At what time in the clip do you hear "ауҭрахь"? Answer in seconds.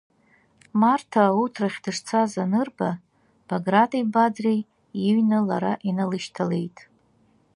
1.29-1.79